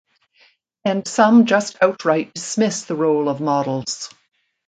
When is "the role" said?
2.85-3.29